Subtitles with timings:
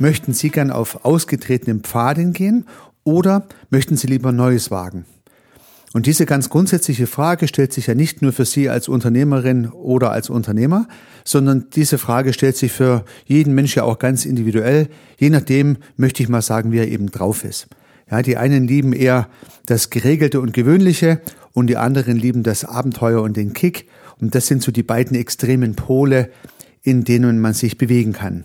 [0.00, 2.64] Möchten Sie gern auf ausgetretenen Pfaden gehen
[3.04, 5.04] oder möchten Sie lieber Neues wagen?
[5.92, 10.10] Und diese ganz grundsätzliche Frage stellt sich ja nicht nur für Sie als Unternehmerin oder
[10.10, 10.88] als Unternehmer,
[11.22, 14.88] sondern diese Frage stellt sich für jeden Mensch ja auch ganz individuell.
[15.18, 17.66] Je nachdem möchte ich mal sagen, wie er eben drauf ist.
[18.10, 19.28] Ja, die einen lieben eher
[19.66, 21.20] das Geregelte und Gewöhnliche
[21.52, 23.86] und die anderen lieben das Abenteuer und den Kick.
[24.18, 26.30] Und das sind so die beiden extremen Pole,
[26.80, 28.44] in denen man sich bewegen kann.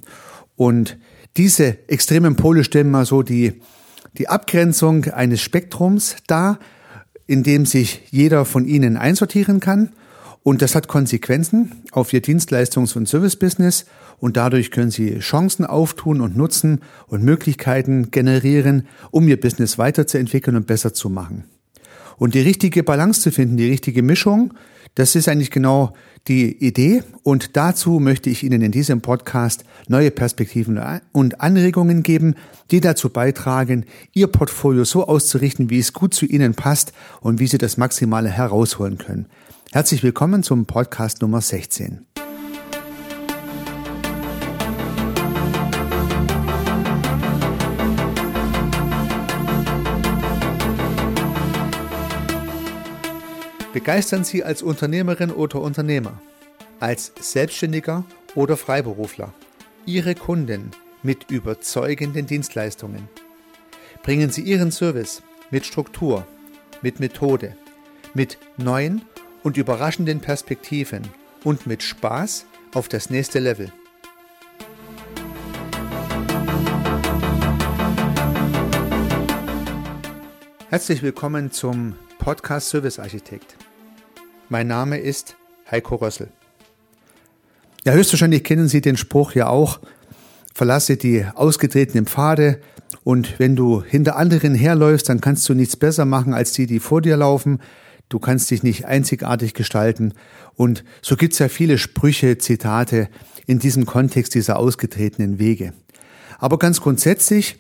[0.58, 0.98] Und
[1.38, 3.62] diese extremen Pole stellen mal so die,
[4.18, 6.60] die Abgrenzung eines Spektrums dar,
[7.28, 9.90] in dem sich jeder von ihnen einsortieren kann.
[10.44, 13.86] Und das hat Konsequenzen auf Ihr Dienstleistungs- und Servicebusiness
[14.20, 20.56] und dadurch können Sie Chancen auftun und nutzen und Möglichkeiten generieren, um Ihr Business weiterzuentwickeln
[20.56, 21.46] und besser zu machen.
[22.18, 24.54] Und die richtige Balance zu finden, die richtige Mischung,
[24.96, 25.94] das ist eigentlich genau
[26.28, 32.36] die Idee und dazu möchte ich Ihnen in diesem Podcast neue Perspektiven und Anregungen geben,
[32.72, 37.48] die dazu beitragen, Ihr Portfolio so auszurichten, wie es gut zu Ihnen passt und wie
[37.48, 39.28] Sie das Maximale herausholen können.
[39.72, 42.06] Herzlich willkommen zum Podcast Nummer 16.
[53.76, 56.22] Begeistern Sie als Unternehmerin oder Unternehmer,
[56.80, 59.34] als Selbstständiger oder Freiberufler
[59.86, 60.72] Ihre Kunden
[61.04, 63.10] mit überzeugenden Dienstleistungen.
[64.02, 66.26] Bringen Sie Ihren Service mit Struktur,
[66.82, 67.58] mit Methode,
[68.14, 69.02] mit neuen
[69.44, 71.02] und überraschenden Perspektiven
[71.44, 72.46] und mit Spaß
[72.76, 73.74] auf das nächste Level.
[80.70, 83.58] Herzlich willkommen zum Podcast Service Architekt.
[84.50, 85.38] Mein Name ist
[85.72, 86.30] Heiko Rössel.
[87.84, 89.80] Ja, höchstwahrscheinlich kennen Sie den Spruch ja auch,
[90.54, 92.62] verlasse die ausgetretenen Pfade
[93.04, 96.80] und wenn du hinter anderen herläufst, dann kannst du nichts besser machen als die, die
[96.80, 97.60] vor dir laufen.
[98.10, 100.14] Du kannst dich nicht einzigartig gestalten.
[100.56, 103.10] Und so gibt's ja viele Sprüche, Zitate
[103.48, 105.74] in diesem Kontext dieser ausgetretenen Wege.
[106.38, 107.58] Aber ganz grundsätzlich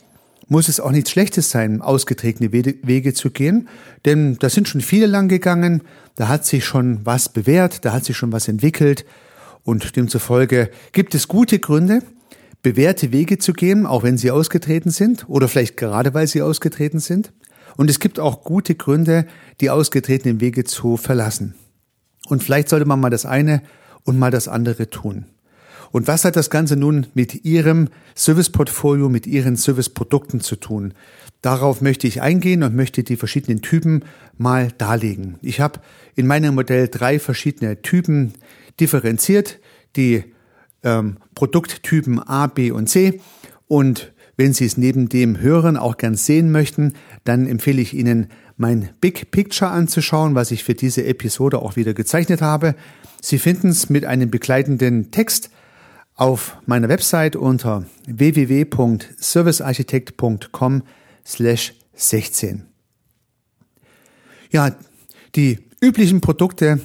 [0.47, 3.67] muss es auch nichts Schlechtes sein, ausgetretene Wege zu gehen,
[4.06, 5.81] denn da sind schon viele lang gegangen,
[6.16, 9.05] da hat sich schon was bewährt, da hat sich schon was entwickelt
[9.63, 12.01] und demzufolge gibt es gute Gründe,
[12.61, 17.00] bewährte Wege zu gehen, auch wenn sie ausgetreten sind oder vielleicht gerade weil sie ausgetreten
[17.00, 17.34] sind.
[17.78, 19.28] Und es gibt auch gute Gründe,
[19.59, 21.55] die ausgetretenen Wege zu verlassen.
[22.28, 23.61] Und vielleicht sollte man mal das eine
[24.03, 25.25] und mal das andere tun.
[25.95, 30.94] Und was hat das Ganze nun mit Ihrem Serviceportfolio, mit Ihren Serviceprodukten zu tun?
[31.41, 34.03] Darauf möchte ich eingehen und möchte die verschiedenen Typen
[34.38, 35.38] mal darlegen.
[35.41, 35.79] Ich habe
[36.13, 38.34] in meinem Modell drei verschiedene Typen
[38.78, 39.61] differenziert,
[39.95, 40.25] die
[40.84, 43.22] ähm, Produkttypen A, B und C.
[43.69, 46.91] Und wenn Sie es neben dem Hören auch gern sehen möchten,
[47.23, 51.94] dann empfehle ich Ihnen, mein Big Picture anzuschauen, was ich für diese Episode auch wieder
[51.94, 52.75] gezeichnet habe.
[53.22, 55.51] Sie finden es mit einem begleitenden Text
[56.15, 60.81] auf meiner Website unter www.servicearchitekt.com
[61.25, 62.65] slash 16.
[64.51, 64.75] Ja,
[65.35, 66.79] die üblichen Produkte,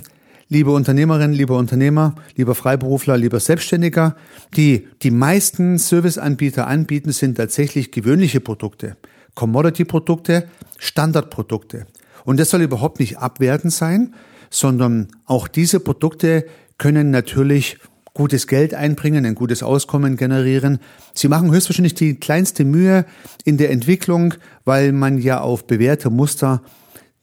[0.48, 4.16] liebe Unternehmerinnen, liebe Unternehmer, lieber Freiberufler, lieber Selbstständiger,
[4.56, 8.96] die die meisten Serviceanbieter anbieten, sind tatsächlich gewöhnliche Produkte,
[9.36, 10.48] Commodity-Produkte,
[10.78, 11.86] Standardprodukte.
[12.24, 14.14] Und das soll überhaupt nicht abwertend sein,
[14.50, 16.46] sondern auch diese Produkte
[16.78, 17.78] können natürlich
[18.20, 20.78] gutes Geld einbringen, ein gutes Auskommen generieren.
[21.14, 23.06] Sie machen höchstwahrscheinlich die kleinste Mühe
[23.46, 24.34] in der Entwicklung,
[24.66, 26.60] weil man ja auf bewährte Muster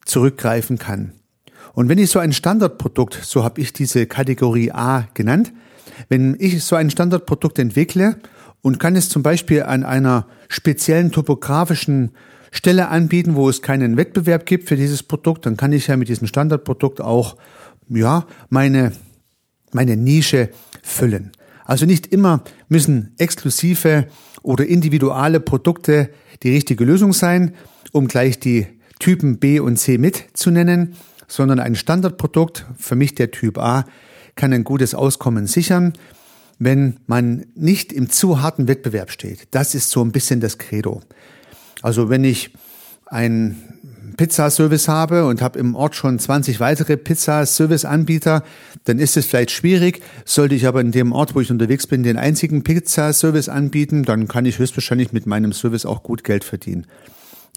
[0.06, 1.12] zurückgreifen kann.
[1.75, 5.53] Und wenn ich so ein Standardprodukt, so habe ich diese Kategorie A genannt,
[6.09, 8.18] wenn ich so ein Standardprodukt entwickle
[8.64, 12.09] und kann es zum Beispiel an einer speziellen topografischen
[12.52, 16.09] Stelle anbieten, wo es keinen Wettbewerb gibt für dieses Produkt, dann kann ich ja mit
[16.09, 17.38] diesem Standardprodukt auch
[17.88, 18.94] ja meine
[19.73, 20.49] meine Nische
[20.87, 21.31] füllen.
[21.66, 24.07] Also nicht immer müssen exklusive
[24.41, 26.09] oder individuelle Produkte
[26.43, 27.53] die richtige Lösung sein,
[27.91, 28.67] um gleich die
[28.99, 30.95] Typen B und C mitzunennen,
[31.28, 33.85] sondern ein Standardprodukt, für mich der Typ A,
[34.35, 35.93] kann ein gutes Auskommen sichern,
[36.57, 39.47] wenn man nicht im zu harten Wettbewerb steht.
[39.51, 41.01] Das ist so ein bisschen das Credo.
[41.81, 42.53] Also wenn ich
[43.05, 43.77] ein
[44.17, 48.43] Pizzaservice habe und habe im Ort schon 20 weitere Pizzaservice-Anbieter,
[48.84, 50.02] dann ist es vielleicht schwierig.
[50.25, 54.28] Sollte ich aber in dem Ort, wo ich unterwegs bin, den einzigen Pizzaservice anbieten, dann
[54.28, 56.87] kann ich höchstwahrscheinlich mit meinem Service auch gut Geld verdienen.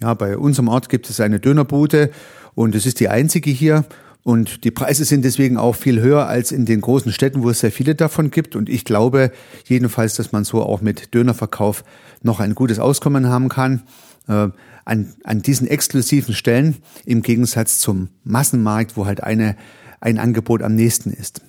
[0.03, 2.11] Ja, bei unserem Ort gibt es eine Dönerbude
[2.55, 3.85] und es ist die einzige hier,
[4.23, 7.61] Und die Preise sind deswegen auch viel höher als in den großen Städten, wo es
[7.61, 8.55] sehr viele davon gibt.
[8.55, 9.33] Und ich glaube
[9.67, 11.85] jedenfalls, dass man so auch mit Dönerverkauf
[12.23, 13.83] noch ein gutes Auskommen haben kann.
[14.31, 14.51] Äh,
[14.85, 19.57] an, an diesen exklusiven Stellen im Gegensatz zum Massenmarkt, wo halt eine,
[20.01, 21.43] ein Angebot am nächsten ist.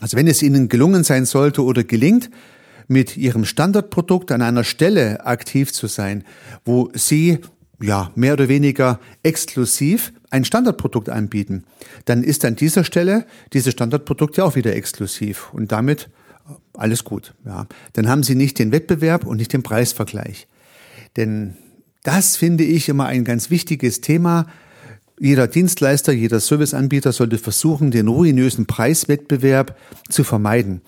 [0.00, 2.30] Also wenn es Ihnen gelungen sein sollte oder gelingt,
[2.88, 6.24] mit Ihrem Standardprodukt an einer Stelle aktiv zu sein,
[6.64, 7.38] wo Sie
[7.80, 11.64] ja mehr oder weniger exklusiv ein Standardprodukt anbieten,
[12.04, 16.10] dann ist an dieser Stelle dieses Standardprodukt ja auch wieder exklusiv und damit
[16.74, 17.34] alles gut.
[17.44, 20.46] Ja, dann haben Sie nicht den Wettbewerb und nicht den Preisvergleich,
[21.16, 21.56] denn
[22.06, 24.46] das finde ich immer ein ganz wichtiges Thema.
[25.18, 29.76] Jeder Dienstleister, jeder Serviceanbieter sollte versuchen, den ruinösen Preiswettbewerb
[30.08, 30.82] zu vermeiden.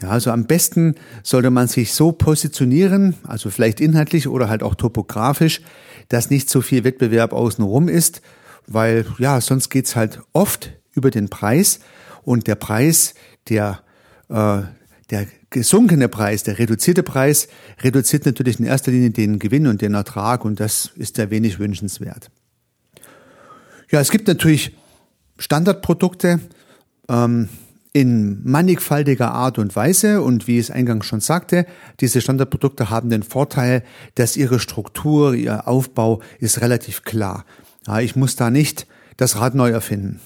[0.00, 4.74] Ja, also am besten sollte man sich so positionieren, also vielleicht inhaltlich oder halt auch
[4.74, 5.60] topografisch,
[6.08, 8.22] dass nicht so viel Wettbewerb außenrum ist,
[8.66, 11.80] weil ja, sonst geht's halt oft über den Preis
[12.22, 13.14] und der Preis,
[13.50, 13.80] der,
[14.30, 14.62] äh,
[15.10, 17.48] der gesunkene Preis, der reduzierte Preis,
[17.82, 21.58] reduziert natürlich in erster Linie den Gewinn und den Ertrag und das ist sehr wenig
[21.58, 22.30] wünschenswert.
[23.90, 24.76] Ja, es gibt natürlich
[25.38, 26.40] Standardprodukte
[27.08, 27.48] ähm,
[27.92, 31.66] in mannigfaltiger Art und Weise und wie es eingangs schon sagte,
[32.00, 33.82] diese Standardprodukte haben den Vorteil,
[34.14, 37.44] dass ihre Struktur, ihr Aufbau ist relativ klar.
[37.86, 38.86] Ja, ich muss da nicht
[39.16, 40.20] das Rad neu erfinden.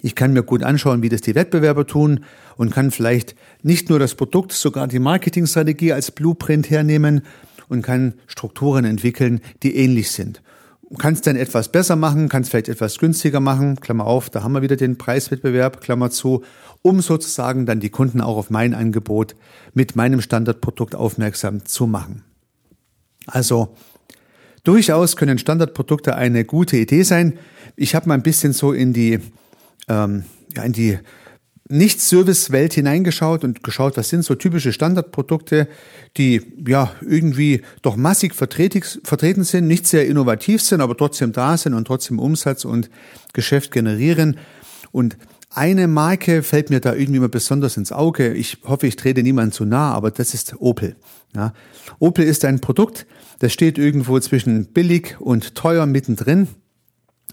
[0.00, 2.20] Ich kann mir gut anschauen, wie das die Wettbewerber tun
[2.56, 7.22] und kann vielleicht nicht nur das Produkt, sogar die Marketingstrategie als Blueprint hernehmen
[7.68, 10.42] und kann Strukturen entwickeln, die ähnlich sind.
[10.98, 14.44] Kann es dann etwas besser machen, kann es vielleicht etwas günstiger machen, Klammer auf, da
[14.44, 16.44] haben wir wieder den Preiswettbewerb, Klammer zu,
[16.82, 19.34] um sozusagen dann die Kunden auch auf mein Angebot
[19.74, 22.22] mit meinem Standardprodukt aufmerksam zu machen.
[23.26, 23.74] Also
[24.62, 27.38] durchaus können Standardprodukte eine gute Idee sein.
[27.74, 29.18] Ich habe mal ein bisschen so in die
[29.88, 30.24] ähm,
[30.54, 30.98] ja, in die
[31.68, 35.68] Nicht-Service-Welt hineingeschaut und geschaut, was sind so typische Standardprodukte,
[36.16, 41.74] die ja irgendwie doch massig vertreten sind, nicht sehr innovativ sind, aber trotzdem da sind
[41.74, 42.88] und trotzdem Umsatz und
[43.32, 44.38] Geschäft generieren.
[44.92, 45.16] Und
[45.50, 48.34] eine Marke fällt mir da irgendwie immer besonders ins Auge.
[48.34, 50.96] Ich hoffe, ich trete niemand zu nah, aber das ist Opel.
[51.34, 51.52] Ja.
[51.98, 53.06] Opel ist ein Produkt,
[53.38, 56.48] das steht irgendwo zwischen billig und teuer mittendrin.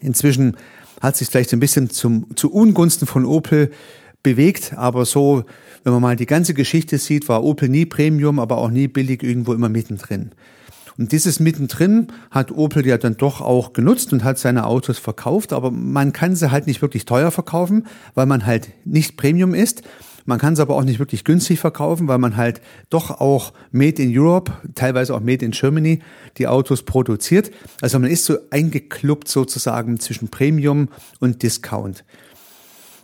[0.01, 0.57] Inzwischen
[1.03, 3.71] hat sich vielleicht ein bisschen zum, zu Ungunsten von Opel
[4.23, 5.43] bewegt, aber so,
[5.83, 9.21] wenn man mal die ganze Geschichte sieht, war Opel nie Premium, aber auch nie billig
[9.21, 10.31] irgendwo immer mittendrin.
[10.97, 15.51] Und dieses mittendrin hat Opel ja dann doch auch genutzt und hat seine Autos verkauft,
[15.51, 19.83] aber man kann sie halt nicht wirklich teuer verkaufen, weil man halt nicht Premium ist.
[20.25, 24.01] Man kann es aber auch nicht wirklich günstig verkaufen, weil man halt doch auch Made
[24.01, 25.99] in Europe, teilweise auch Made in Germany,
[26.37, 27.51] die Autos produziert.
[27.81, 30.89] Also man ist so eingeklubbt sozusagen zwischen Premium
[31.19, 32.05] und Discount.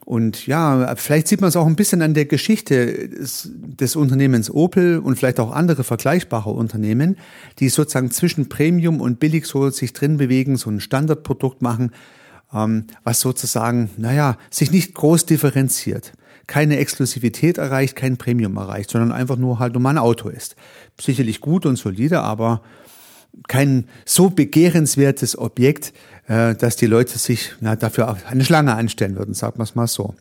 [0.06, 4.50] Und ja, vielleicht sieht man es auch ein bisschen an der Geschichte des, des, Unternehmens
[4.50, 7.16] Opel und vielleicht auch andere vergleichbare Unternehmen,
[7.60, 11.92] die sozusagen zwischen Premium und billig so sich drin bewegen, so ein Standardprodukt machen,
[12.52, 16.14] ähm, was sozusagen, naja, sich nicht groß differenziert
[16.50, 20.56] keine Exklusivität erreicht, kein Premium erreicht, sondern einfach nur halt nur mal ein Auto ist.
[21.00, 22.62] Sicherlich gut und solide, aber
[23.48, 25.94] kein so begehrenswertes Objekt,
[26.28, 29.88] äh, dass die Leute sich ja, dafür eine Schlange anstellen würden, sagen wir es mal
[29.88, 30.16] so.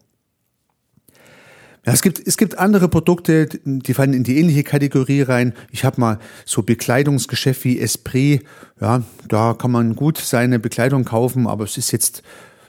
[1.86, 5.54] Ja, es gibt, es gibt andere Produkte, die fallen in die ähnliche Kategorie rein.
[5.70, 8.44] Ich habe mal so Bekleidungsgeschäft wie Esprit.
[8.78, 12.22] Ja, da kann man gut seine Bekleidung kaufen, aber es ist jetzt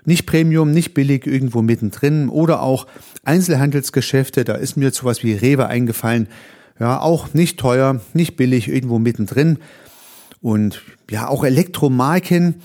[0.10, 2.30] nicht Premium, nicht billig, irgendwo mittendrin.
[2.30, 2.88] Oder auch
[3.24, 6.28] Einzelhandelsgeschäfte, da ist mir sowas wie Rewe eingefallen.
[6.80, 9.60] Ja, auch nicht teuer, nicht billig, irgendwo mittendrin.
[10.42, 12.56] Und ja, auch Elektromarken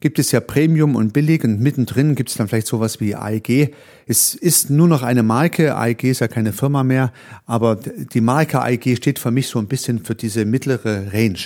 [0.00, 3.74] gibt es ja Premium und billig und mittendrin gibt es dann vielleicht sowas wie AEG.
[4.06, 7.10] Es ist nur noch eine Marke, AEG ist ja keine Firma mehr,
[7.46, 11.38] aber die Marke AEG steht für mich so ein bisschen für diese mittlere Range.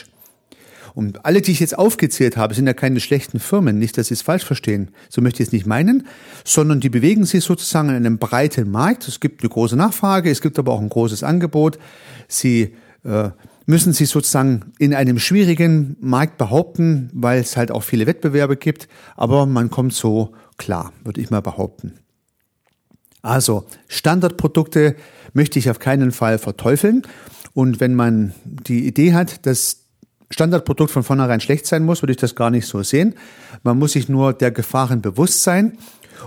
[0.96, 4.14] Und alle, die ich jetzt aufgezählt habe, sind ja keine schlechten Firmen, nicht, dass Sie
[4.14, 4.92] es falsch verstehen.
[5.10, 6.06] So möchte ich es nicht meinen,
[6.42, 9.06] sondern die bewegen sich sozusagen in einem breiten Markt.
[9.06, 11.78] Es gibt eine große Nachfrage, es gibt aber auch ein großes Angebot.
[12.28, 13.28] Sie äh,
[13.66, 18.88] müssen sich sozusagen in einem schwierigen Markt behaupten, weil es halt auch viele Wettbewerbe gibt,
[19.16, 21.92] aber man kommt so klar, würde ich mal behaupten.
[23.20, 24.96] Also Standardprodukte
[25.34, 27.02] möchte ich auf keinen Fall verteufeln.
[27.52, 29.85] Und wenn man die Idee hat, dass
[30.30, 33.14] Standardprodukt von vornherein schlecht sein muss, würde ich das gar nicht so sehen.
[33.62, 35.78] Man muss sich nur der Gefahren bewusst sein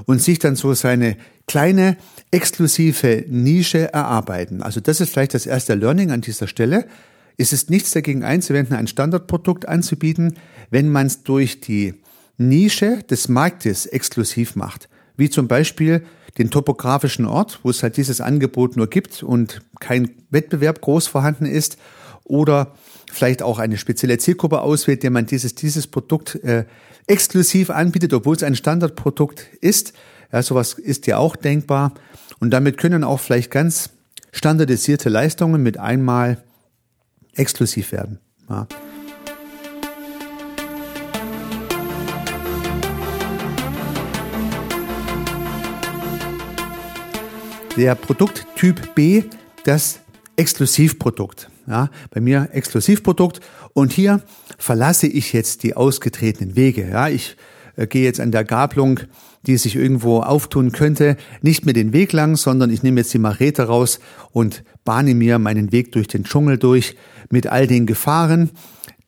[0.05, 1.97] und sich dann so seine kleine
[2.31, 4.61] exklusive Nische erarbeiten.
[4.61, 6.85] Also das ist vielleicht das erste Learning an dieser Stelle.
[7.37, 10.37] Es ist nichts dagegen einzuwenden, ein Standardprodukt anzubieten,
[10.69, 11.95] wenn man es durch die
[12.37, 14.87] Nische des Marktes exklusiv macht.
[15.19, 16.03] wie zum Beispiel
[16.37, 21.45] den topografischen Ort, wo es halt dieses Angebot nur gibt und kein Wettbewerb groß vorhanden
[21.45, 21.77] ist,
[22.29, 22.73] oder
[23.11, 26.65] vielleicht auch eine spezielle Zielgruppe auswählt, der man dieses, dieses Produkt äh,
[27.07, 29.93] exklusiv anbietet, obwohl es ein Standardprodukt ist.
[30.31, 31.93] Ja, sowas ist ja auch denkbar.
[32.39, 33.89] Und damit können auch vielleicht ganz
[34.31, 36.43] standardisierte Leistungen mit einmal
[37.33, 38.19] exklusiv werden.
[38.47, 38.67] Ja.
[47.75, 49.23] Der Produkttyp B,
[49.63, 49.99] das
[50.35, 51.49] Exklusivprodukt.
[51.69, 53.41] Ja, bei mir Exklusivprodukt.
[53.73, 54.21] Und hier
[54.57, 56.89] verlasse ich jetzt die ausgetretenen Wege.
[56.89, 57.37] Ja, ich
[57.75, 59.01] äh, gehe jetzt an der Gabelung,
[59.45, 63.19] die sich irgendwo auftun könnte, nicht mehr den Weg lang, sondern ich nehme jetzt die
[63.19, 63.99] Marete raus
[64.31, 66.95] und bahne mir meinen Weg durch den Dschungel durch
[67.29, 68.49] mit all den Gefahren,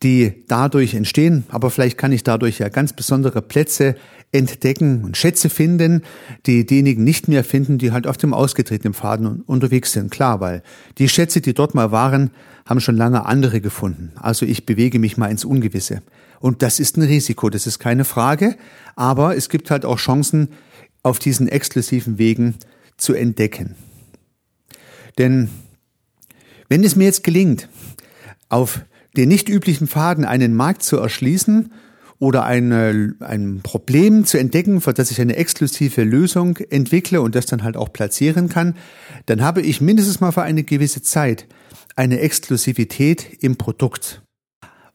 [0.04, 1.44] die dadurch entstehen.
[1.50, 3.96] Aber vielleicht kann ich dadurch ja ganz besondere Plätze
[4.32, 6.04] entdecken und Schätze finden,
[6.46, 10.10] die diejenigen nicht mehr finden, die halt auf dem ausgetretenen Pfaden unterwegs sind.
[10.10, 10.64] Klar, weil
[10.98, 12.32] die Schätze, die dort mal waren,
[12.66, 14.14] haben schon lange andere gefunden.
[14.16, 16.02] Also ich bewege mich mal ins Ungewisse.
[16.40, 18.56] Und das ist ein Risiko, das ist keine Frage.
[18.96, 20.50] Aber es gibt halt auch Chancen,
[21.04, 22.56] auf diesen exklusiven Wegen
[22.98, 23.76] zu entdecken.
[25.18, 25.50] Denn
[26.70, 27.68] wenn es mir jetzt gelingt,
[28.50, 28.82] auf
[29.18, 31.72] den nicht üblichen Pfaden einen Markt zu erschließen
[32.20, 37.48] oder eine, ein Problem zu entdecken, für das ich eine exklusive Lösung entwickle und das
[37.48, 38.76] dann halt auch platzieren kann,
[39.26, 41.48] dann habe ich mindestens mal für eine gewisse Zeit
[41.96, 44.22] eine Exklusivität im Produkt.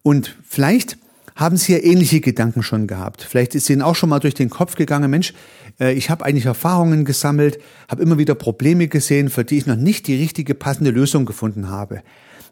[0.02, 0.98] Und vielleicht
[1.34, 3.22] haben Sie ja ähnliche Gedanken schon gehabt.
[3.22, 5.34] Vielleicht ist Ihnen auch schon mal durch den Kopf gegangen, Mensch,
[5.78, 7.58] äh, ich habe eigentlich Erfahrungen gesammelt,
[7.88, 11.68] habe immer wieder Probleme gesehen, für die ich noch nicht die richtige passende Lösung gefunden
[11.68, 12.02] habe.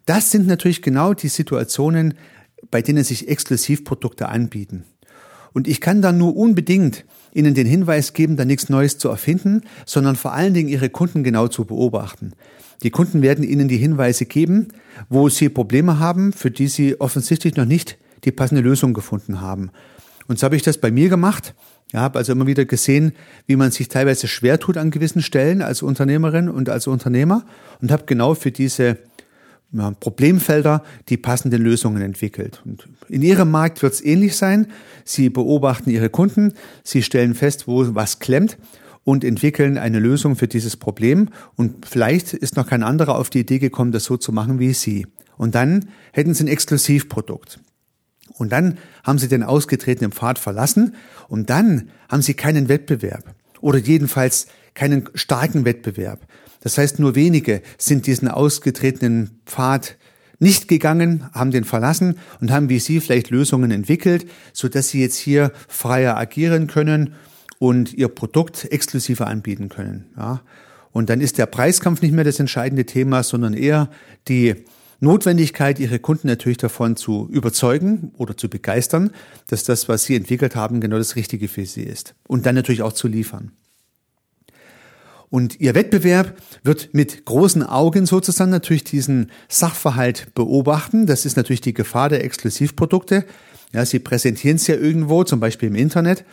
[0.07, 2.15] Das sind natürlich genau die Situationen,
[2.71, 4.85] bei denen sich Exklusivprodukte anbieten.
[5.53, 9.63] Und ich kann dann nur unbedingt Ihnen den Hinweis geben, da nichts Neues zu erfinden,
[9.87, 12.33] sondern vor allen Dingen Ihre Kunden genau zu beobachten.
[12.83, 14.69] Die Kunden werden Ihnen die Hinweise geben,
[15.09, 19.71] wo Sie Probleme haben, für die Sie offensichtlich noch nicht die passende Lösung gefunden haben.
[20.27, 21.55] Und so habe ich das bei mir gemacht.
[21.93, 23.13] Ja, habe also immer wieder gesehen,
[23.47, 27.45] wie man sich teilweise schwer tut an gewissen Stellen als Unternehmerin und als Unternehmer
[27.81, 28.99] und habe genau für diese
[30.01, 32.63] Problemfelder die passenden Lösungen entwickelt.
[32.65, 34.69] Und in Ihrem Markt wird es ähnlich sein.
[35.05, 38.57] Sie beobachten Ihre Kunden, Sie stellen fest, wo was klemmt
[39.05, 41.29] und entwickeln eine Lösung für dieses Problem.
[41.57, 44.73] Und vielleicht ist noch kein anderer auf die Idee gekommen, das so zu machen wie
[44.73, 45.07] Sie.
[45.37, 47.59] Und dann hätten Sie ein Exklusivprodukt.
[48.37, 50.95] Und dann haben Sie den ausgetretenen Pfad verlassen
[51.29, 56.21] und dann haben Sie keinen Wettbewerb oder jedenfalls keinen starken Wettbewerb.
[56.65, 59.97] Das heißt, nur wenige sind diesen ausgetretenen Pfad
[60.41, 65.01] nicht gegangen, haben den verlassen und haben wie Sie vielleicht Lösungen entwickelt, so dass Sie
[65.01, 67.15] jetzt hier freier agieren können
[67.59, 70.07] und Ihr Produkt exklusiver anbieten können.
[70.17, 70.41] Ja.
[70.91, 73.91] Und dann ist der Preiskampf nicht mehr das entscheidende Thema, sondern eher
[74.27, 74.55] die
[75.01, 79.11] Notwendigkeit, Ihre Kunden natürlich davon zu überzeugen oder zu begeistern,
[79.49, 82.15] dass das, was Sie entwickelt haben, genau das Richtige für Sie ist.
[82.27, 83.53] Und dann natürlich auch zu liefern.
[85.35, 91.07] Und ihr Wettbewerb wird mit großen Augen sozusagen natürlich diesen Sachverhalt beobachten.
[91.07, 93.25] Das ist natürlich die Gefahr der Exklusivprodukte.
[93.73, 96.25] Ja, sie präsentieren es ja irgendwo, zum Beispiel im Internet.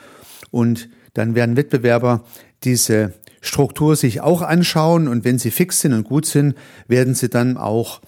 [0.51, 2.25] Und dann werden Wettbewerber
[2.63, 5.08] diese Struktur sich auch anschauen.
[5.08, 6.53] Und wenn sie fix sind und gut sind,
[6.88, 8.01] werden sie dann auch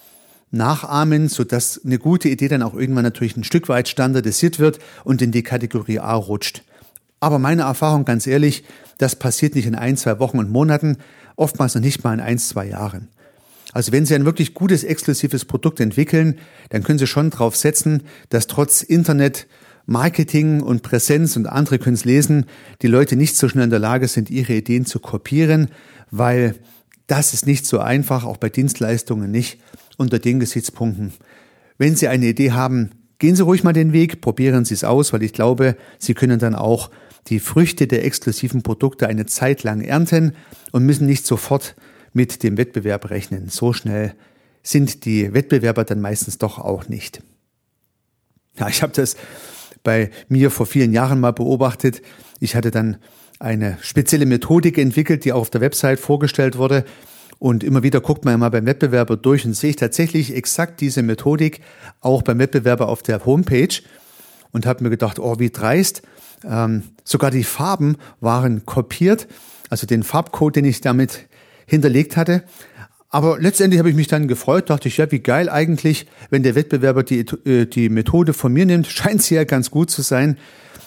[0.52, 5.22] nachahmen, sodass eine gute Idee dann auch irgendwann natürlich ein Stück weit standardisiert wird und
[5.22, 6.62] in die Kategorie A rutscht.
[7.24, 8.64] Aber meine Erfahrung, ganz ehrlich,
[8.98, 10.98] das passiert nicht in ein, zwei Wochen und Monaten,
[11.36, 13.08] oftmals noch nicht mal in ein, zwei Jahren.
[13.72, 16.38] Also wenn Sie ein wirklich gutes, exklusives Produkt entwickeln,
[16.68, 19.46] dann können Sie schon darauf setzen, dass trotz Internet,
[19.86, 22.44] Marketing und Präsenz und andere können es lesen,
[22.82, 25.68] die Leute nicht so schnell in der Lage sind, ihre Ideen zu kopieren,
[26.10, 26.56] weil
[27.06, 29.62] das ist nicht so einfach, auch bei Dienstleistungen nicht,
[29.96, 31.14] unter den Gesichtspunkten.
[31.78, 35.12] Wenn Sie eine Idee haben, gehen Sie ruhig mal den Weg, probieren Sie es aus,
[35.12, 36.90] weil ich glaube, Sie können dann auch
[37.28, 40.34] die Früchte der exklusiven Produkte eine Zeit lang ernten
[40.72, 41.74] und müssen nicht sofort
[42.12, 43.48] mit dem Wettbewerb rechnen.
[43.48, 44.14] So schnell
[44.62, 47.22] sind die Wettbewerber dann meistens doch auch nicht.
[48.58, 49.16] Ja, ich habe das
[49.82, 52.02] bei mir vor vielen Jahren mal beobachtet.
[52.40, 52.96] Ich hatte dann
[53.38, 56.84] eine spezielle Methodik entwickelt, die auch auf der Website vorgestellt wurde.
[57.38, 60.80] Und immer wieder guckt man ja mal beim Wettbewerber durch und sehe ich tatsächlich exakt
[60.80, 61.60] diese Methodik
[62.00, 63.80] auch beim Wettbewerber auf der Homepage
[64.52, 66.02] und habe mir gedacht, oh, wie dreist.
[66.44, 69.26] Ähm, sogar die Farben waren kopiert,
[69.70, 71.26] also den Farbcode, den ich damit
[71.66, 72.44] hinterlegt hatte.
[73.14, 76.56] Aber letztendlich habe ich mich dann gefreut, dachte ich, ja, wie geil eigentlich, wenn der
[76.56, 80.36] Wettbewerber die, äh, die Methode von mir nimmt, scheint sie ja ganz gut zu sein.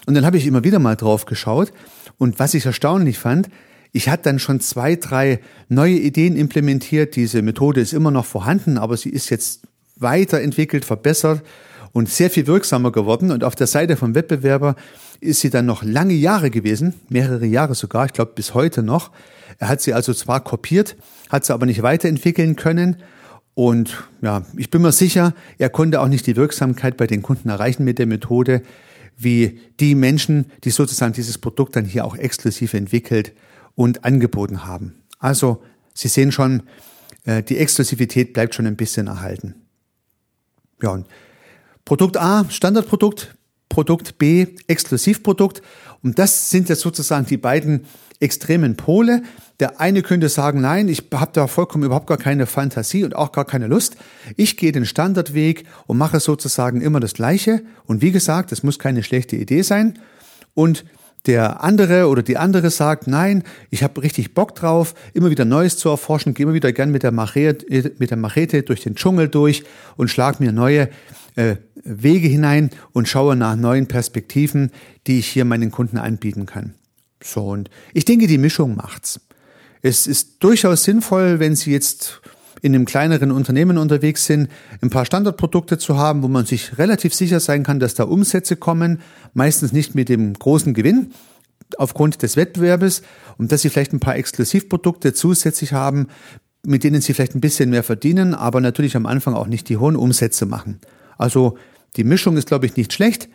[0.06, 1.72] Und dann habe ich immer wieder mal drauf geschaut
[2.18, 3.50] Und was ich erstaunlich fand,
[3.98, 5.40] ich hatte dann schon zwei, drei
[5.70, 7.16] neue Ideen implementiert.
[7.16, 9.64] Diese Methode ist immer noch vorhanden, aber sie ist jetzt
[9.96, 11.42] weiterentwickelt, verbessert
[11.94, 13.32] und sehr viel wirksamer geworden.
[13.32, 14.76] Und auf der Seite vom Wettbewerber
[15.20, 19.10] ist sie dann noch lange Jahre gewesen, mehrere Jahre sogar, ich glaube bis heute noch.
[19.58, 20.96] Er hat sie also zwar kopiert,
[21.30, 22.98] hat sie aber nicht weiterentwickeln können.
[23.56, 27.50] Und ja, ich bin mir sicher, er konnte auch nicht die Wirksamkeit bei den Kunden
[27.50, 28.62] erreichen mit der Methode,
[29.18, 33.34] wie die Menschen, die sozusagen dieses Produkt dann hier auch exklusiv entwickelt
[33.78, 34.96] und angeboten haben.
[35.20, 36.64] Also, Sie sehen schon,
[37.26, 39.56] äh, die Exklusivität bleibt schon ein bisschen erhalten.
[40.82, 41.06] Ja, und
[41.86, 43.36] Produkt A, Standardprodukt,
[43.70, 45.62] Produkt B, Exklusivprodukt.
[46.04, 47.86] Und das sind jetzt sozusagen die beiden
[48.20, 49.22] extremen Pole.
[49.60, 53.32] Der eine könnte sagen, nein, ich habe da vollkommen überhaupt gar keine Fantasie und auch
[53.32, 53.96] gar keine Lust.
[54.36, 57.62] Ich gehe den Standardweg und mache sozusagen immer das Gleiche.
[57.86, 60.00] Und wie gesagt, das muss keine schlechte Idee sein.
[60.56, 60.84] Und
[61.26, 65.78] der andere oder die andere sagt, nein, ich habe richtig Bock drauf, immer wieder Neues
[65.78, 69.28] zu erforschen, gehe immer wieder gern mit der, Machete, mit der Machete durch den Dschungel
[69.28, 69.64] durch
[69.98, 70.90] und schlag mir neue
[71.36, 74.72] äh, Wege hinein und schaue nach neuen Perspektiven,
[75.06, 76.74] die ich hier meinen Kunden anbieten kann.
[77.24, 79.20] So, und ich denke, die Mischung macht's.
[79.82, 82.22] Es ist durchaus sinnvoll, wenn Sie jetzt
[82.62, 84.50] in einem kleineren Unternehmen unterwegs sind,
[84.82, 88.56] ein paar Standardprodukte zu haben, wo man sich relativ sicher sein kann, dass da Umsätze
[88.56, 89.02] kommen,
[89.34, 91.12] meistens nicht mit dem großen Gewinn
[91.78, 93.02] aufgrund des Wettbewerbes
[93.38, 96.08] und dass sie vielleicht ein paar Exklusivprodukte zusätzlich haben,
[96.66, 99.78] mit denen sie vielleicht ein bisschen mehr verdienen, aber natürlich am Anfang auch nicht die
[99.78, 100.80] hohen Umsätze machen.
[101.18, 101.58] Also
[101.96, 103.30] die Mischung ist, glaube ich, nicht schlecht.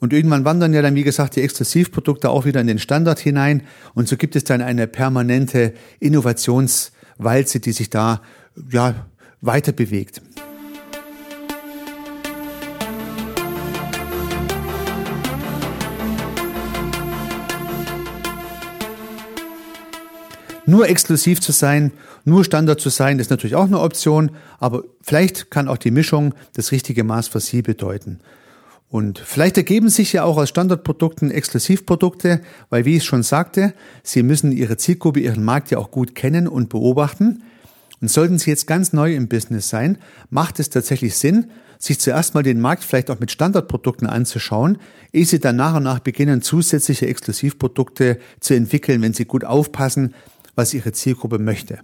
[0.00, 3.62] Und irgendwann wandern ja dann, wie gesagt, die Exklusivprodukte auch wieder in den Standard hinein.
[3.94, 8.22] Und so gibt es dann eine permanente Innovationswalze, die sich da
[8.70, 9.06] ja,
[9.40, 10.20] weiter bewegt.
[20.66, 21.92] Nur exklusiv zu sein,
[22.26, 26.34] nur Standard zu sein, ist natürlich auch eine Option, aber vielleicht kann auch die Mischung
[26.52, 28.20] das richtige Maß für Sie bedeuten.
[28.90, 34.22] Und vielleicht ergeben sich ja auch aus Standardprodukten Exklusivprodukte, weil wie ich schon sagte, Sie
[34.22, 37.42] müssen Ihre Zielgruppe, Ihren Markt ja auch gut kennen und beobachten.
[38.00, 39.98] Und sollten Sie jetzt ganz neu im Business sein,
[40.30, 44.78] macht es tatsächlich Sinn, sich zuerst mal den Markt vielleicht auch mit Standardprodukten anzuschauen,
[45.12, 50.14] ehe Sie dann nach und nach beginnen, zusätzliche Exklusivprodukte zu entwickeln, wenn Sie gut aufpassen,
[50.54, 51.78] was Ihre Zielgruppe möchte.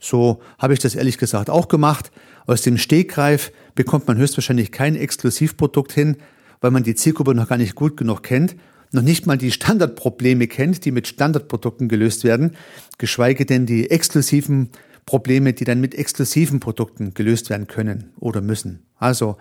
[0.00, 2.12] So habe ich das ehrlich gesagt auch gemacht.
[2.46, 6.16] Aus dem Stegreif bekommt man höchstwahrscheinlich kein Exklusivprodukt hin,
[6.60, 8.56] weil man die Zielgruppe noch gar nicht gut genug kennt,
[8.92, 12.56] noch nicht mal die Standardprobleme kennt, die mit Standardprodukten gelöst werden,
[12.96, 14.70] geschweige denn die exklusiven
[15.08, 18.82] Probleme, die dann mit exklusiven Produkten gelöst werden können oder müssen.
[18.98, 19.38] Also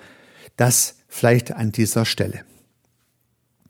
[0.55, 2.39] das vielleicht an dieser Stelle.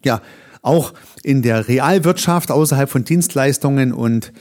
[0.06, 0.22] Ja,
[0.62, 4.32] auch in der Realwirtschaft außerhalb von Dienstleistungen und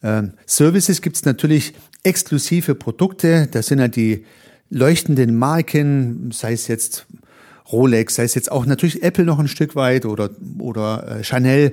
[0.00, 3.46] äh, Services gibt es natürlich exklusive Produkte.
[3.50, 4.24] Das sind ja die
[4.70, 7.06] leuchtenden Marken, sei es jetzt
[7.70, 11.72] Rolex, sei es jetzt auch natürlich Apple noch ein Stück weit oder, oder äh, Chanel.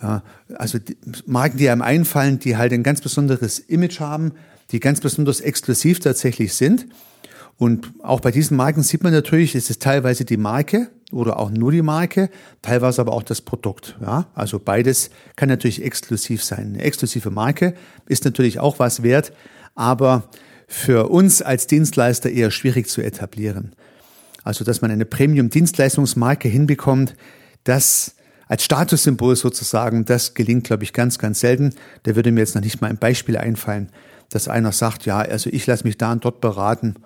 [0.00, 0.18] Äh,
[0.54, 4.32] also die Marken, die einem einfallen, die halt ein ganz besonderes Image haben,
[4.72, 6.86] die ganz besonders exklusiv tatsächlich sind.
[7.58, 11.50] Und auch bei diesen Marken sieht man natürlich, es ist teilweise die Marke oder auch
[11.50, 12.30] nur die Marke,
[12.62, 13.96] teilweise aber auch das Produkt.
[14.00, 16.74] Ja, also beides kann natürlich exklusiv sein.
[16.74, 17.74] Eine exklusive Marke
[18.06, 19.32] ist natürlich auch was wert,
[19.74, 20.28] aber
[20.66, 23.76] für uns als Dienstleister eher schwierig zu etablieren.
[24.42, 27.14] Also, dass man eine Premium-Dienstleistungsmarke hinbekommt,
[27.62, 28.16] das
[28.48, 31.74] als Statussymbol sozusagen, das gelingt, glaube ich, ganz, ganz selten.
[32.02, 33.90] Da würde mir jetzt noch nicht mal ein Beispiel einfallen
[34.34, 36.96] dass einer sagt, ja, also ich lasse mich da und dort beraten,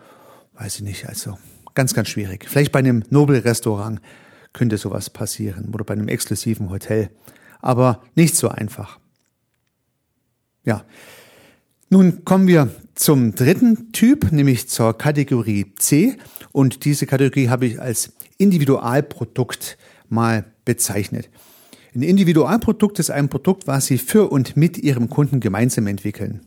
[0.54, 1.38] weiß ich nicht, also
[1.74, 2.46] ganz, ganz schwierig.
[2.48, 4.00] Vielleicht bei einem Nobelrestaurant
[4.52, 7.10] könnte sowas passieren oder bei einem exklusiven Hotel,
[7.60, 8.98] aber nicht so einfach.
[10.64, 10.84] Ja.
[11.90, 16.16] Nun kommen wir zum dritten Typ, nämlich zur Kategorie C.
[16.50, 21.28] Und diese Kategorie habe ich als Individualprodukt mal bezeichnet.
[21.94, 26.40] Ein Individualprodukt ist ein Produkt, was Sie für und mit Ihrem Kunden gemeinsam entwickeln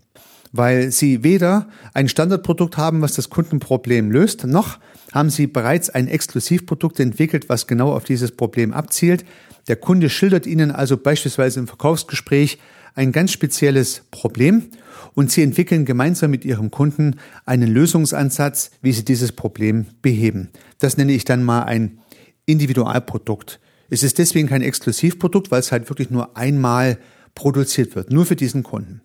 [0.51, 4.79] weil sie weder ein Standardprodukt haben, was das Kundenproblem löst, noch
[5.12, 9.25] haben sie bereits ein Exklusivprodukt entwickelt, was genau auf dieses Problem abzielt.
[9.67, 12.59] Der Kunde schildert Ihnen also beispielsweise im Verkaufsgespräch
[12.95, 14.69] ein ganz spezielles Problem
[15.13, 20.49] und Sie entwickeln gemeinsam mit Ihrem Kunden einen Lösungsansatz, wie Sie dieses Problem beheben.
[20.79, 21.99] Das nenne ich dann mal ein
[22.45, 23.59] Individualprodukt.
[23.89, 26.97] Es ist deswegen kein Exklusivprodukt, weil es halt wirklich nur einmal
[27.35, 29.01] produziert wird, nur für diesen Kunden.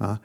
[0.00, 0.20] Ja.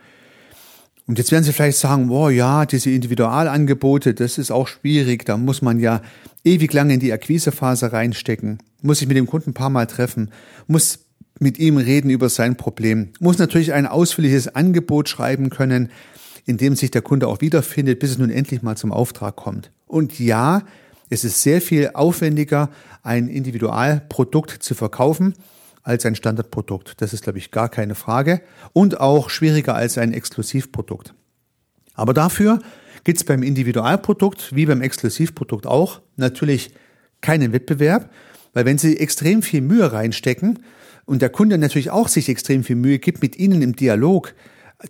[1.08, 5.38] Und jetzt werden Sie vielleicht sagen, oh ja, diese Individualangebote, das ist auch schwierig, da
[5.38, 6.02] muss man ja
[6.44, 10.32] ewig lange in die Akquisephase reinstecken, muss sich mit dem Kunden ein paar Mal treffen,
[10.68, 11.00] muss
[11.40, 15.90] mit ihm reden über sein Problem, muss natürlich ein ausführliches Angebot schreiben können,
[16.46, 19.72] in dem sich der Kunde auch wiederfindet, bis es nun endlich mal zum Auftrag kommt.
[19.86, 20.64] Und ja,
[21.10, 22.70] es ist sehr viel aufwendiger,
[23.02, 25.36] ein Individualprodukt zu verkaufen
[25.88, 27.02] als ein Standardprodukt.
[27.02, 28.42] Das ist, glaube ich, gar keine Frage.
[28.74, 31.14] Und auch schwieriger als ein Exklusivprodukt.
[31.94, 32.60] Aber dafür
[33.06, 36.74] gibt es beim Individualprodukt wie beim Exklusivprodukt auch natürlich
[37.22, 38.12] keinen Wettbewerb,
[38.54, 40.60] weil wenn Sie extrem viel Mühe reinstecken
[41.06, 44.34] und der Kunde natürlich auch sich extrem viel Mühe gibt, mit Ihnen im Dialog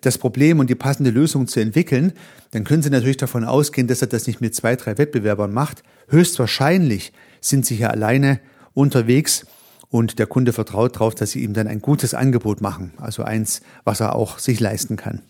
[0.01, 2.13] das Problem und die passende Lösung zu entwickeln,
[2.51, 5.83] dann können Sie natürlich davon ausgehen, dass er das nicht mit zwei, drei Wettbewerbern macht.
[6.09, 8.39] Höchstwahrscheinlich sind Sie hier alleine
[8.73, 9.45] unterwegs
[9.89, 13.61] und der Kunde vertraut darauf, dass Sie ihm dann ein gutes Angebot machen, also eins,
[13.83, 15.21] was er auch sich leisten kann.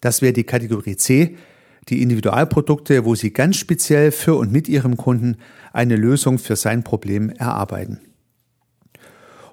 [0.00, 1.36] Das wäre die Kategorie C,
[1.88, 5.36] die Individualprodukte, wo Sie ganz speziell für und mit Ihrem Kunden
[5.72, 8.00] eine Lösung für sein Problem erarbeiten.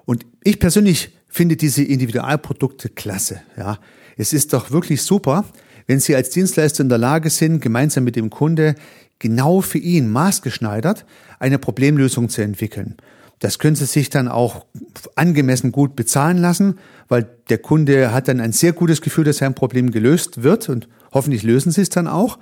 [0.04, 3.40] Und ich persönlich finde diese Individualprodukte klasse.
[3.56, 3.78] Ja,
[4.16, 5.44] es ist doch wirklich super,
[5.86, 8.74] wenn Sie als Dienstleister in der Lage sind, gemeinsam mit dem Kunde
[9.18, 11.06] genau für ihn maßgeschneidert
[11.38, 12.96] eine Problemlösung zu entwickeln.
[13.38, 14.64] Das können Sie sich dann auch
[15.14, 19.54] angemessen gut bezahlen lassen, weil der Kunde hat dann ein sehr gutes Gefühl, dass sein
[19.54, 22.38] Problem gelöst wird und hoffentlich lösen Sie es dann auch.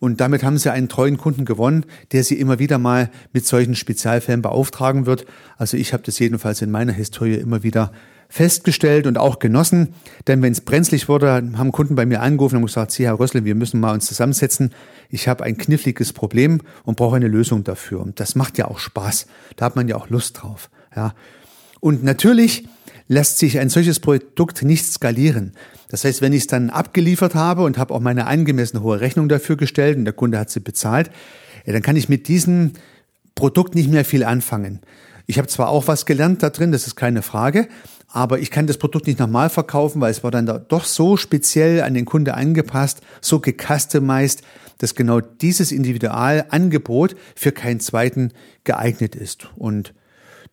[0.00, 3.74] Und damit haben Sie einen treuen Kunden gewonnen, der Sie immer wieder mal mit solchen
[3.74, 5.24] Spezialfällen beauftragen wird.
[5.56, 7.92] Also ich habe das jedenfalls in meiner Historie immer wieder
[8.28, 9.94] festgestellt und auch genossen.
[10.26, 13.44] Denn wenn es brenzlig wurde, haben Kunden bei mir angerufen und gesagt, Sie, Herr Rössle,
[13.44, 14.72] wir müssen mal uns zusammensetzen.
[15.08, 18.00] Ich habe ein kniffliges Problem und brauche eine Lösung dafür.
[18.00, 19.26] Und das macht ja auch Spaß.
[19.56, 20.68] Da hat man ja auch Lust drauf.
[20.94, 21.14] Ja.
[21.80, 22.68] Und natürlich
[23.08, 25.52] lässt sich ein solches Produkt nicht skalieren.
[25.88, 29.30] Das heißt, wenn ich es dann abgeliefert habe und habe auch meine angemessen hohe Rechnung
[29.30, 31.10] dafür gestellt und der Kunde hat sie bezahlt,
[31.64, 32.72] ja, dann kann ich mit diesem
[33.34, 34.80] Produkt nicht mehr viel anfangen.
[35.26, 37.68] Ich habe zwar auch was gelernt da drin, das ist keine Frage,
[38.08, 41.16] aber ich kann das Produkt nicht nochmal verkaufen, weil es war dann da doch so
[41.16, 44.42] speziell an den Kunde angepasst, so gecustomized,
[44.78, 48.32] dass genau dieses Individualangebot für keinen zweiten
[48.64, 49.48] geeignet ist.
[49.56, 49.92] Und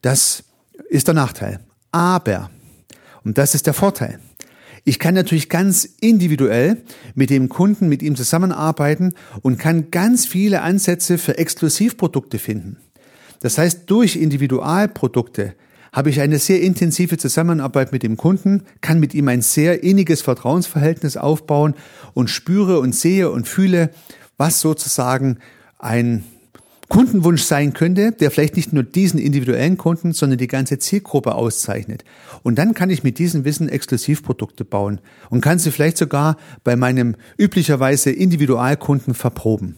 [0.02, 0.44] das
[0.90, 1.60] ist der Nachteil.
[1.92, 2.50] Aber,
[3.24, 4.20] und das ist der Vorteil,
[4.84, 6.84] ich kann natürlich ganz individuell
[7.16, 12.78] mit dem Kunden, mit ihm zusammenarbeiten und kann ganz viele Ansätze für Exklusivprodukte finden.
[13.40, 15.56] Das heißt, durch Individualprodukte
[15.96, 20.22] habe ich eine sehr intensive Zusammenarbeit mit dem Kunden, kann mit ihm ein sehr inniges
[20.22, 21.74] Vertrauensverhältnis aufbauen
[22.14, 23.92] und spüre und sehe und fühle,
[24.38, 25.38] was sozusagen
[25.80, 26.26] ein
[26.90, 32.04] Kundenwunsch sein könnte, der vielleicht nicht nur diesen individuellen Kunden, sondern die ganze Zielgruppe auszeichnet.
[32.44, 36.76] Und dann kann ich mit diesem Wissen Exklusivprodukte bauen und kann sie vielleicht sogar bei
[36.76, 39.78] meinem üblicherweise Individualkunden verproben.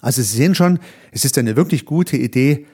[0.00, 0.78] Also Sie sehen schon,
[1.12, 2.66] es ist eine wirklich gute Idee,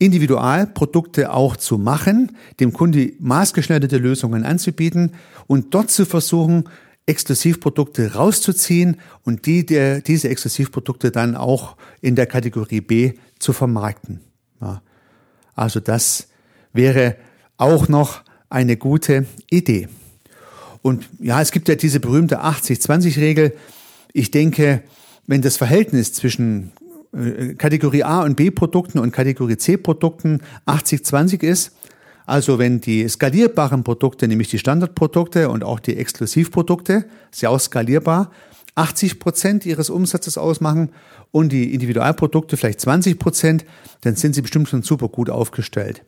[0.00, 5.12] Individualprodukte auch zu machen, dem Kunde maßgeschneiderte Lösungen anzubieten
[5.46, 6.64] und dort zu versuchen,
[7.04, 14.20] Exklusivprodukte rauszuziehen und die der, diese Exklusivprodukte dann auch in der Kategorie B zu vermarkten.
[14.60, 14.80] Ja.
[15.54, 16.28] Also das
[16.72, 17.16] wäre
[17.58, 19.88] auch noch eine gute Idee.
[20.80, 23.52] Und ja, es gibt ja diese berühmte 80-20-Regel.
[24.14, 24.82] Ich denke,
[25.26, 26.72] wenn das Verhältnis zwischen
[27.58, 31.76] Kategorie A und B Produkten und Kategorie C Produkten 80-20 ist.
[32.26, 38.30] Also wenn die skalierbaren Produkte, nämlich die Standardprodukte und auch die Exklusivprodukte, sehr auch skalierbar,
[38.76, 40.90] 80 Prozent ihres Umsatzes ausmachen
[41.32, 43.64] und die Individualprodukte vielleicht 20 Prozent,
[44.02, 46.04] dann sind sie bestimmt schon super gut aufgestellt.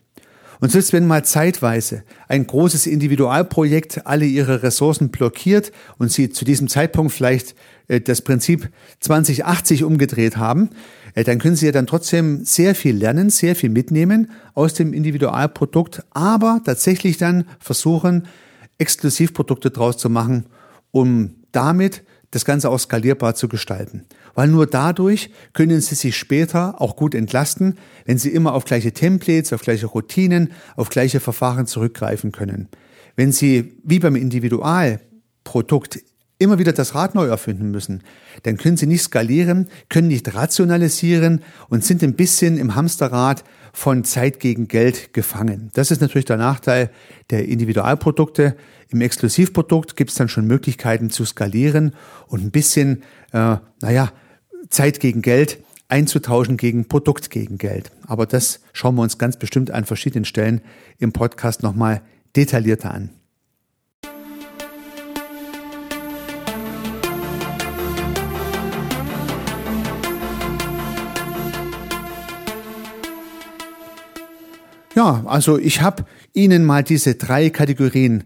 [0.63, 6.45] Und selbst wenn mal zeitweise ein großes Individualprojekt alle ihre Ressourcen blockiert und sie zu
[6.45, 7.57] diesem Zeitpunkt vielleicht
[7.89, 8.71] äh, das Prinzip
[9.01, 10.71] 2080 umgedreht haben,
[11.17, 14.93] äh, dann können Sie ja dann trotzdem sehr viel lernen, sehr viel mitnehmen aus dem
[14.93, 18.29] Individualprodukt, aber tatsächlich dann versuchen,
[18.79, 20.47] Exklusivprodukte draus zu machen,
[20.93, 24.05] um damit das Ganze auch skalierbar zu gestalten.
[24.35, 28.93] Weil nur dadurch können Sie sich später auch gut entlasten, wenn Sie immer auf gleiche
[28.93, 32.69] Templates, auf gleiche Routinen, auf gleiche Verfahren zurückgreifen können.
[33.17, 36.01] Wenn Sie wie beim Individualprodukt
[36.43, 38.03] immer wieder das Rad neu erfinden müssen,
[38.43, 44.05] dann können sie nicht skalieren, können nicht rationalisieren und sind ein bisschen im Hamsterrad von
[44.05, 45.71] Zeit gegen Geld gefangen.
[45.75, 46.91] Das ist natürlich der Nachteil
[47.31, 48.57] der Individualprodukte.
[48.89, 51.95] Im Exklusivprodukt gibt es dann schon Möglichkeiten zu skalieren
[52.27, 54.13] und ein bisschen, äh, naja,
[54.73, 55.59] Zeit gegen Geld
[55.89, 57.93] einzutauschen gegen Produkt gegen Geld.
[58.07, 60.63] Aber das schauen wir uns ganz bestimmt an verschiedenen Stellen
[60.99, 62.01] im Podcast nochmal
[62.35, 63.11] detaillierter an.
[74.95, 78.25] Ja, also ich habe Ihnen mal diese drei Kategorien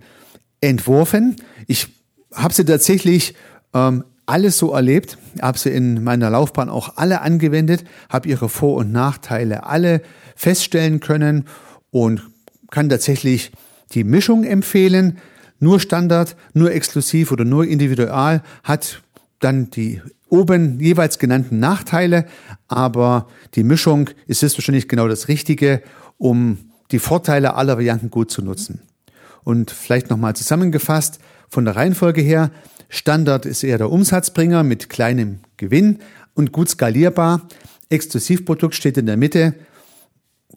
[0.61, 1.37] entworfen.
[1.67, 1.89] Ich
[2.33, 3.35] habe sie tatsächlich
[3.73, 8.77] ähm, alles so erlebt, habe sie in meiner Laufbahn auch alle angewendet, habe ihre Vor-
[8.77, 10.03] und Nachteile alle
[10.35, 11.45] feststellen können
[11.91, 12.23] und
[12.71, 13.53] kann tatsächlich
[13.93, 15.19] die Mischung empfehlen.
[15.59, 19.03] Nur Standard, nur exklusiv oder nur individual hat
[19.39, 22.27] dann die oben jeweils genannten Nachteile,
[22.69, 25.83] aber die Mischung ist wahrscheinlich genau das Richtige,
[26.19, 26.59] um
[26.91, 28.81] die Vorteile aller Varianten gut zu nutzen.
[29.45, 32.51] Und vielleicht nochmal zusammengefasst, von der Reihenfolge her,
[32.89, 35.99] Standard ist eher der Umsatzbringer mit kleinem Gewinn
[36.35, 37.49] und gut skalierbar.
[37.89, 39.55] Exklusivprodukt steht in der Mitte,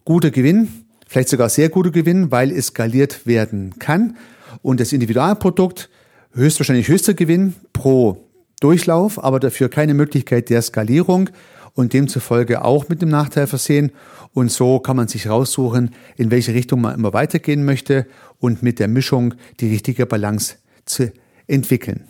[0.04, 0.68] guter Gewinn,
[1.08, 4.16] vielleicht sogar sehr guter Gewinn, weil es skaliert werden kann.
[4.62, 5.90] Und das Individualprodukt,
[6.32, 8.28] höchstwahrscheinlich höchster Gewinn pro
[8.60, 11.30] Durchlauf, aber dafür keine Möglichkeit der Skalierung
[11.74, 13.92] und demzufolge auch mit dem Nachteil versehen.
[14.32, 18.06] Und so kann man sich raussuchen, in welche Richtung man immer weitergehen möchte
[18.38, 21.12] und mit der Mischung die richtige Balance zu
[21.46, 22.04] entwickeln.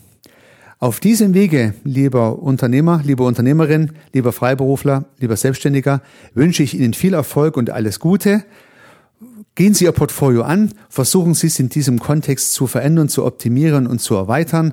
[0.79, 6.01] Auf diesem Wege, lieber Unternehmer, liebe Unternehmerin, lieber Freiberufler, lieber Selbstständiger,
[6.33, 8.45] wünsche ich Ihnen viel Erfolg und alles Gute.
[9.55, 13.87] Gehen Sie Ihr Portfolio an, versuchen Sie es in diesem Kontext zu verändern, zu optimieren
[13.87, 14.73] und zu erweitern.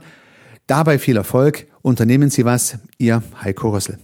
[0.66, 3.98] Dabei viel Erfolg, unternehmen Sie was, Ihr Heiko Rössel.